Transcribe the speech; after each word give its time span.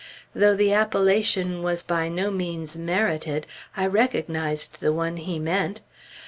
Though 0.33 0.55
the 0.55 0.73
appellation 0.73 1.61
was 1.61 1.83
by 1.83 2.09
no 2.09 2.31
means 2.31 2.75
merited, 2.75 3.45
I 3.77 3.85
recognized 3.85 4.79
the 4.79 4.91
one 4.91 5.17
he 5.17 5.37
meant. 5.37 5.81